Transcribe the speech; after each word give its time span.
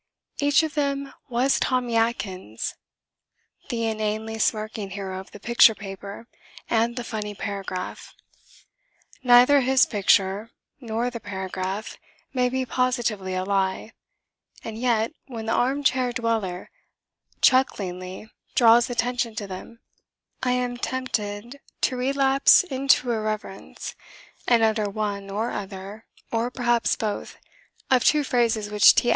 Each 0.39 0.63
of 0.63 0.73
them 0.73 1.13
was 1.29 1.59
Tommy 1.59 1.95
Atkins 1.95 2.73
the 3.69 3.85
inanely 3.85 4.39
smirking 4.39 4.89
hero 4.89 5.19
of 5.19 5.29
the 5.29 5.39
picture 5.39 5.75
paper 5.75 6.25
and 6.67 6.95
the 6.95 7.03
funny 7.03 7.35
paragraph. 7.35 8.15
Neither 9.21 9.61
his 9.61 9.85
picture 9.85 10.49
nor 10.79 11.11
the 11.11 11.19
paragraph 11.19 11.97
may 12.33 12.49
be 12.49 12.65
positively 12.65 13.35
a 13.35 13.43
lie, 13.43 13.93
and 14.63 14.75
yet, 14.75 15.11
when 15.27 15.45
the 15.45 15.53
arm 15.53 15.83
chair 15.83 16.11
dweller 16.11 16.71
chucklingly 17.43 18.27
draws 18.55 18.89
attention 18.89 19.35
to 19.35 19.45
them, 19.45 19.81
I 20.41 20.53
am 20.53 20.77
tempted 20.77 21.59
to 21.81 21.95
relapse 21.95 22.63
into 22.63 23.11
irreverence 23.11 23.93
and 24.47 24.63
utter 24.63 24.89
one 24.89 25.29
or 25.29 25.51
other 25.51 26.07
(or 26.31 26.49
perhaps 26.49 26.95
both) 26.95 27.37
of 27.91 28.03
two 28.03 28.23
phrases 28.23 28.71
which 28.71 28.95
T. 28.95 29.09